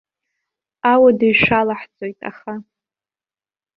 [0.91, 2.53] Ауадаҩ шәалаҳҵоит, аха.